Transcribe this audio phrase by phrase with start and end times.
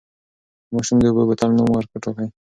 [0.67, 2.27] د ماشوم د اوبو بوتل نوم وټاکئ.